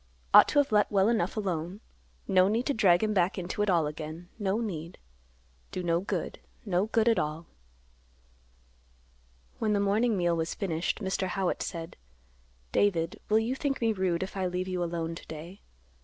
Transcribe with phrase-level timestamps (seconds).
[0.33, 1.79] Ought to have let well enough alone.
[2.27, 4.97] No need to drag him back into it all again; no need.
[5.71, 7.45] Do no good; no good at all."
[9.59, 11.27] When the morning meal was finished, Mr.
[11.27, 11.97] Howitt said,
[12.71, 15.61] "David, will you think me rude, if I leave you alone to day?